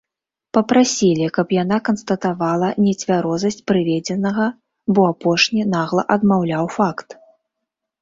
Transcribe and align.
Папрасілі, 0.57 1.27
каб 1.35 1.47
яна 1.55 1.77
канстатавала 1.89 2.71
нецвярозасць 2.87 3.61
прыведзенага, 3.75 4.51
бо 4.95 5.01
апошні 5.13 5.71
нагла 5.79 6.03
адмаўляў 6.19 6.65
факт! 6.81 7.09